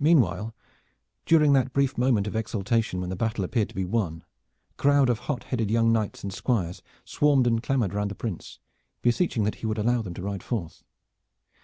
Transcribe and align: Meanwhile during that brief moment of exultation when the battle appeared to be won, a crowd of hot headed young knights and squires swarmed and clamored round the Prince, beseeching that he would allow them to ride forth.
Meanwhile 0.00 0.52
during 1.24 1.52
that 1.52 1.72
brief 1.72 1.96
moment 1.96 2.26
of 2.26 2.34
exultation 2.34 3.00
when 3.00 3.08
the 3.08 3.14
battle 3.14 3.44
appeared 3.44 3.68
to 3.68 3.74
be 3.76 3.84
won, 3.84 4.24
a 4.72 4.74
crowd 4.74 5.08
of 5.08 5.20
hot 5.30 5.44
headed 5.44 5.70
young 5.70 5.92
knights 5.92 6.24
and 6.24 6.32
squires 6.32 6.82
swarmed 7.04 7.46
and 7.46 7.62
clamored 7.62 7.94
round 7.94 8.10
the 8.10 8.16
Prince, 8.16 8.58
beseeching 9.00 9.44
that 9.44 9.54
he 9.62 9.66
would 9.66 9.78
allow 9.78 10.02
them 10.02 10.14
to 10.14 10.22
ride 10.22 10.42
forth. 10.42 10.82